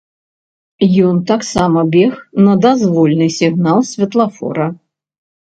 Ён 1.09 1.19
таксама 1.31 1.83
бег 1.95 2.13
на 2.45 2.53
дазвольны 2.65 3.27
сігнал 3.37 3.85
святлафора. 3.93 4.67